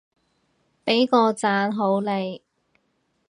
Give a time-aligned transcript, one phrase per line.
[0.83, 2.41] 畀個讚好你